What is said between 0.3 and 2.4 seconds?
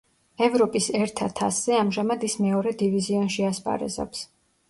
ევროპის ერთა თასზე ამჟამად ის